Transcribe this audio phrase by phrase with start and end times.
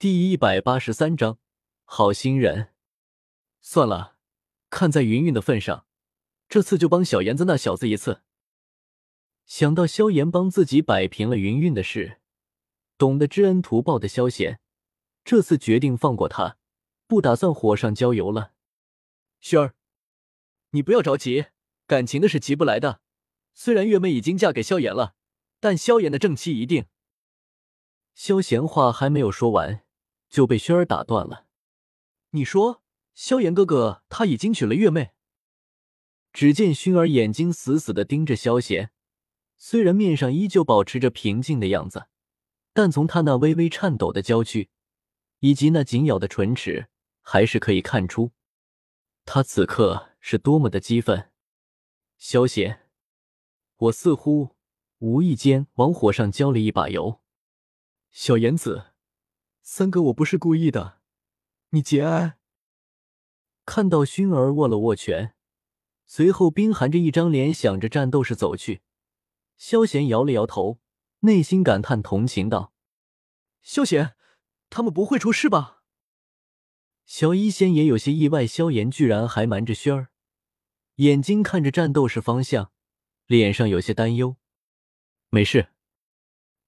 [0.00, 1.40] 第一百八十三章，
[1.84, 2.72] 好心人。
[3.60, 4.16] 算了，
[4.70, 5.86] 看在云云的份上，
[6.48, 8.22] 这次就帮小妍子那小子一次。
[9.44, 12.20] 想到萧炎帮自己摆平了云云的事，
[12.96, 14.60] 懂得知恩图报的萧贤，
[15.24, 16.58] 这次决定放过他，
[17.08, 18.52] 不打算火上浇油了。
[19.40, 19.74] 轩儿，
[20.70, 21.46] 你不要着急，
[21.88, 23.00] 感情的事急不来的。
[23.52, 25.16] 虽然月妹已经嫁给萧炎了，
[25.58, 26.86] 但萧炎的正妻一定。
[28.14, 29.82] 萧贤话还没有说完。
[30.28, 31.46] 就被轩儿打断了。
[32.30, 32.82] 你说，
[33.14, 35.12] 萧炎哥哥他已经娶了月妹？
[36.32, 38.92] 只见熏儿眼睛死死的盯着萧贤，
[39.56, 42.08] 虽然面上依旧保持着平静的样子，
[42.74, 44.68] 但从他那微微颤抖的娇躯，
[45.40, 46.88] 以及那紧咬的唇齿，
[47.22, 48.32] 还是可以看出，
[49.24, 51.30] 他此刻是多么的激愤。
[52.18, 52.90] 萧贤，
[53.76, 54.54] 我似乎
[54.98, 57.22] 无意间往火上浇了一把油。
[58.10, 58.87] 小言子。
[59.70, 60.98] 三哥，我不是故意的，
[61.70, 62.38] 你节哀。
[63.66, 65.34] 看到薰儿握了握拳，
[66.06, 68.80] 随后冰寒着一张脸，想着战斗士走去。
[69.58, 70.80] 萧贤摇了摇头，
[71.20, 72.72] 内心感叹同情道
[73.60, 74.16] ：“萧贤，
[74.70, 75.82] 他们不会出事吧？”
[77.04, 80.08] 小医仙也有些意外，萧炎居然还瞒着薰儿，
[80.94, 82.72] 眼睛看着战斗士方向，
[83.26, 84.36] 脸上有些担忧。
[85.28, 85.68] 没事，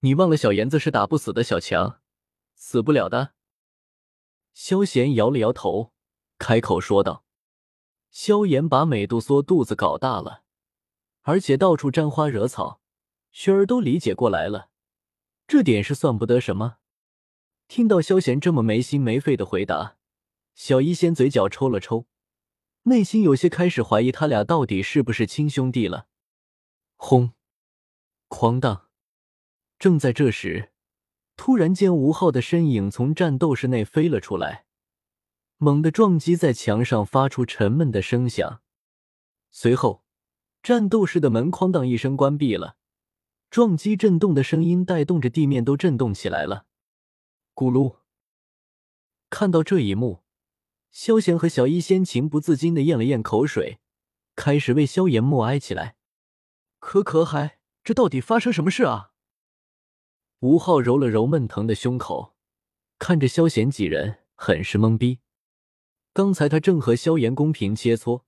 [0.00, 2.00] 你忘了小炎子是打不死的小强。
[2.58, 3.34] 死不了的。
[4.52, 5.92] 萧贤摇了摇头，
[6.38, 7.24] 开口说道
[8.10, 10.42] ：“萧炎把美杜莎肚子搞大了，
[11.22, 12.80] 而且到处沾花惹草，
[13.32, 14.70] 薰儿都理解过来了，
[15.46, 16.78] 这点是算不得什么。”
[17.68, 19.96] 听到萧贤这么没心没肺的回答，
[20.54, 22.06] 小医仙嘴角抽了抽，
[22.82, 26.08] 内心有些开始怀疑他俩到底是不是亲兄弟了。
[26.96, 27.34] 轰！
[28.28, 28.88] 哐当！
[29.78, 30.72] 正在这时。
[31.38, 34.66] 突然间，吴昊的身影从战斗室内飞了出来，
[35.56, 38.60] 猛地撞击在墙上，发出沉闷的声响。
[39.52, 40.02] 随后，
[40.64, 42.76] 战斗室的门哐当一声关闭了，
[43.48, 46.66] 撞击震动的声音带动着地面都震动起来了。
[47.54, 47.98] 咕噜！
[49.30, 50.24] 看到这一幕，
[50.90, 53.78] 萧贤和小医仙情不自禁的咽了咽口水，
[54.34, 55.94] 开始为萧炎默哀起来。
[56.80, 59.12] 可可还，这到底发生什么事啊？
[60.40, 62.36] 吴昊揉了揉闷疼的胸口，
[63.00, 65.18] 看着萧贤几人，很是懵逼。
[66.12, 68.22] 刚才他正和萧炎公平切磋，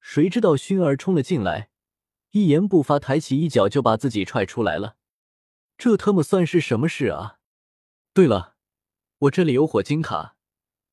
[0.00, 1.68] 谁知道熏儿冲了进来，
[2.30, 4.96] 一言不发，抬起一脚就把自己踹出来了。
[5.76, 7.38] 这他妈算是什么事啊？
[8.14, 8.56] 对了，
[9.18, 10.36] 我这里有火晶卡，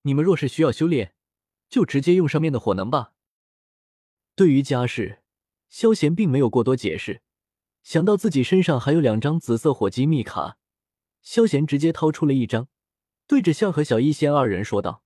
[0.01, 1.13] 你们若是需要修炼，
[1.69, 3.13] 就直接用上面的火能吧。
[4.35, 5.21] 对于家事，
[5.69, 7.21] 萧贤并没有过多解释。
[7.81, 10.57] 想到自己身上还有两张紫色火机密卡，
[11.21, 12.67] 萧贤直接掏出了一张，
[13.25, 15.03] 对着向和小医仙二人说道：“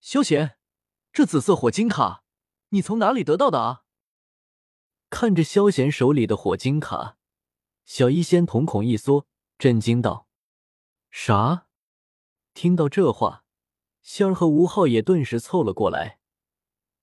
[0.00, 0.58] 萧贤，
[1.12, 2.22] 这紫色火晶卡，
[2.70, 3.84] 你从哪里得到的啊？”
[5.10, 7.16] 看着萧贤手里的火晶卡，
[7.84, 9.26] 小医仙瞳孔一缩，
[9.58, 10.28] 震惊道
[11.10, 11.66] ：“啥？”
[12.54, 13.44] 听到这话，
[14.02, 16.18] 仙儿和吴昊也顿时凑了过来，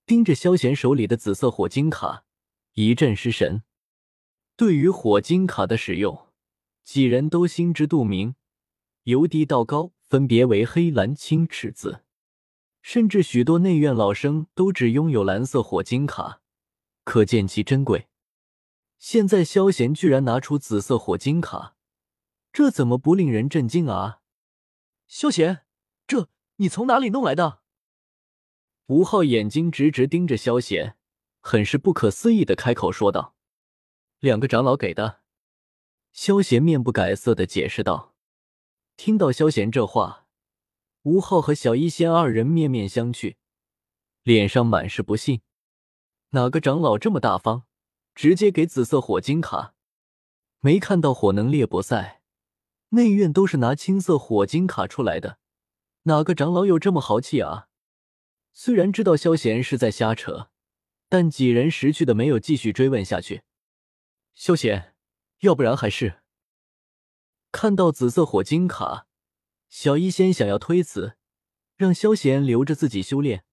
[0.06, 2.26] 盯着萧贤手里的紫色火晶卡，
[2.74, 3.64] 一阵失神。
[4.58, 6.28] 对于火晶卡的使用，
[6.82, 8.36] 几人都心知肚明，
[9.04, 12.04] 由低到高分别为黑、蓝、青、赤、紫，
[12.82, 16.40] 甚至许多内院老生都只拥有蓝色火晶卡，
[17.04, 18.08] 可见其珍贵。
[18.98, 21.76] 现在萧贤居然拿出紫色火晶卡，
[22.54, 24.22] 这怎么不令人震惊啊？
[25.06, 25.66] 萧贤，
[26.08, 27.60] 这你从哪里弄来的？
[28.86, 30.96] 吴昊眼睛直直盯着萧贤，
[31.42, 33.35] 很是不可思议的开口说道。
[34.26, 35.20] 两个长老给的，
[36.12, 38.16] 萧贤面不改色的解释道。
[38.98, 40.26] 听到萧贤这话，
[41.04, 43.36] 吴昊和小医仙二人面面相觑，
[44.24, 45.42] 脸上满是不信。
[46.32, 47.66] 哪个长老这么大方，
[48.16, 49.76] 直接给紫色火晶卡？
[50.60, 52.24] 没看到火能猎博赛
[52.90, 55.38] 内院都是拿青色火晶卡出来的，
[56.06, 57.68] 哪个长老有这么豪气啊？
[58.54, 60.50] 虽然知道萧贤是在瞎扯，
[61.08, 63.44] 但几人识趣的没有继续追问下去。
[64.36, 64.94] 萧贤，
[65.40, 66.22] 要不然还是
[67.54, 69.08] 看到紫色火晶卡，
[69.70, 71.16] 小医仙想要推辞，
[71.78, 73.46] 让萧贤留着自己修炼。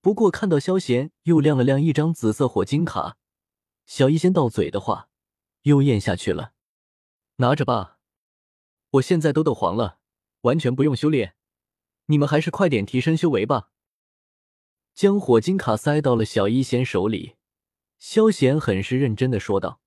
[0.00, 3.18] 不过看到萧贤又亮了亮一张紫色火晶卡，
[3.84, 5.10] 小医仙到嘴的话
[5.62, 6.54] 又咽下去了。
[7.36, 7.98] 拿着吧，
[8.92, 9.98] 我现在都斗皇了，
[10.40, 11.36] 完全不用修炼，
[12.06, 13.70] 你们还是快点提升修为吧。
[14.94, 17.36] 将火晶卡塞到了小医仙手里，
[17.98, 19.82] 萧贤很是认真的说道。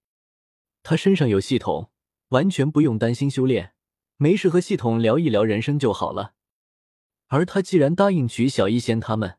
[0.89, 1.91] 他身上有系统，
[2.29, 3.73] 完全不用担心修炼，
[4.15, 6.33] 没事和系统聊一聊人生就好了。
[7.27, 9.37] 而他既然答应娶小医仙他们，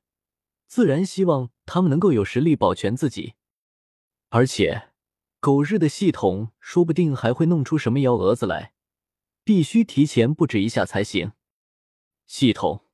[0.66, 3.32] 自然希望他们能够有实力保全自己。
[4.28, 4.90] 而且，
[5.40, 8.74] 狗日的系统说不定还会弄出什么幺蛾子来，
[9.42, 11.32] 必须提前布置一下才行。
[12.26, 12.84] 系统，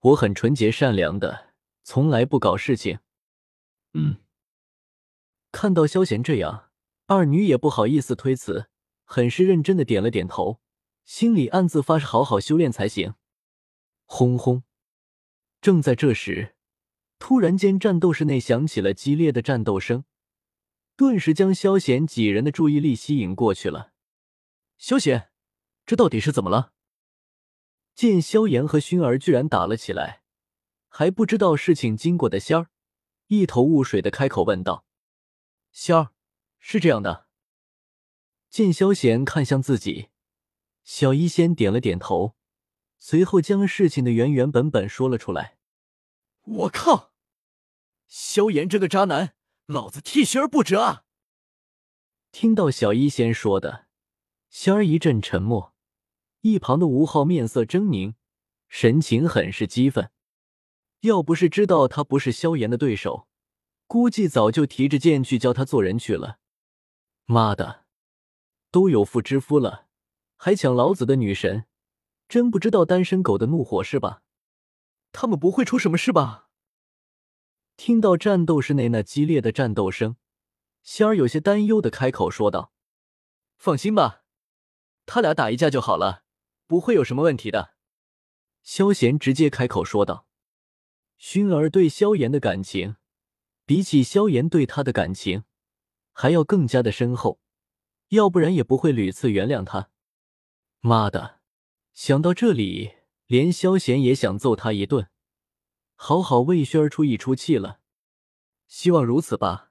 [0.00, 2.98] 我很纯洁善良的，从来不搞事情。
[3.92, 4.16] 嗯。
[5.52, 6.69] 看到萧贤这样，
[7.10, 8.68] 二女也不好意思推辞，
[9.02, 10.60] 很是认真的点了点头，
[11.04, 13.14] 心里暗自发誓好好修炼才行。
[14.04, 14.62] 轰轰！
[15.60, 16.54] 正在这时，
[17.18, 20.04] 突然间战斗室内响起了激烈的战斗声，
[20.94, 23.90] 顿时将萧贤几人的注意力吸引过去了。
[24.78, 25.30] 萧贤，
[25.84, 26.74] 这到底是怎么了？
[27.96, 30.22] 见萧炎和薰儿居然打了起来，
[30.86, 32.70] 还不知道事情经过的仙儿
[33.26, 34.84] 一头雾水的开口问道。
[35.72, 36.12] 仙儿，
[36.60, 37.26] 是这样的。
[38.48, 40.10] 见萧贤看向自己，
[40.84, 42.36] 小医仙点了点头，
[42.98, 45.56] 随后将事情的原原本本说了出来。
[46.42, 47.12] 我靠！
[48.06, 49.34] 萧炎这个渣男，
[49.66, 51.04] 老子替薰儿不折啊！
[52.32, 53.86] 听到小医仙说的，
[54.48, 55.74] 仙儿一阵沉默，
[56.40, 58.14] 一旁的吴昊面色狰狞，
[58.68, 60.10] 神情很是激愤。
[61.02, 63.28] 要不是知道他不是萧炎的对手。
[63.86, 66.39] 估计早就提着剑去教他做人去了。
[67.30, 67.84] 妈的，
[68.72, 69.86] 都有妇之夫了，
[70.36, 71.66] 还抢老子的女神，
[72.28, 74.22] 真不知道单身狗的怒火是吧？
[75.12, 76.48] 他们不会出什么事吧？
[77.76, 80.16] 听到战斗室内那激烈的战斗声，
[80.82, 82.72] 仙儿有些担忧的开口说道
[83.56, 84.24] ：“放心吧，
[85.06, 86.24] 他俩打一架就好了，
[86.66, 87.74] 不会有什么问题的。”
[88.64, 90.26] 萧贤直接开口说道
[91.16, 92.96] ：“薰儿对萧炎的感情。”
[93.64, 95.44] 比起萧炎对他的感情，
[96.20, 97.40] 还要更加的深厚，
[98.08, 99.88] 要不然也不会屡次原谅他。
[100.80, 101.40] 妈的，
[101.94, 102.96] 想到这里，
[103.26, 105.08] 连萧贤也想揍他一顿，
[105.94, 107.80] 好好为轩儿出一出气了。
[108.68, 109.70] 希望如此吧。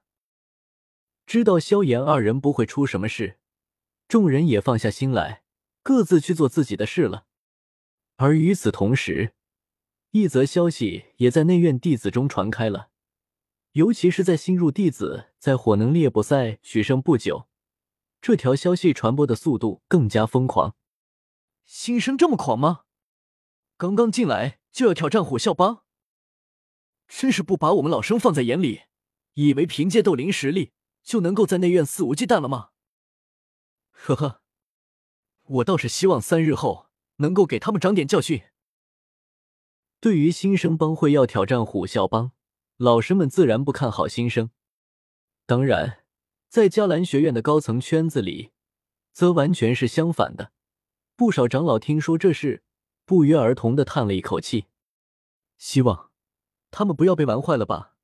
[1.24, 3.38] 知道萧炎二人不会出什么事，
[4.08, 5.44] 众人也放下心来，
[5.84, 7.26] 各自去做自己的事了。
[8.16, 9.34] 而与此同时，
[10.10, 12.89] 一则消息也在内院弟子中传开了。
[13.72, 17.48] 尤其是在新入弟子在火能猎捕赛取胜不久，
[18.20, 20.74] 这条消息传播的速度更加疯狂。
[21.64, 22.82] 新生这么狂吗？
[23.76, 25.84] 刚刚进来就要挑战虎啸帮，
[27.06, 28.82] 真是不把我们老生放在眼里，
[29.34, 30.72] 以为凭借斗灵实力
[31.04, 32.70] 就能够在内院肆无忌惮了吗？
[33.92, 34.42] 呵呵，
[35.44, 38.42] 我倒是希望三日后能够给他们长点教训。
[40.00, 42.32] 对于新生帮会要挑战虎啸帮。
[42.80, 44.48] 老师们自然不看好新生，
[45.44, 45.98] 当然，
[46.48, 48.52] 在迦兰学院的高层圈子里，
[49.12, 50.50] 则完全是相反的。
[51.14, 52.62] 不少长老听说这事，
[53.04, 54.64] 不约而同的叹了一口气，
[55.58, 56.10] 希望
[56.70, 57.96] 他们不要被玩坏了吧。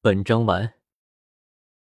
[0.00, 0.79] 本章完。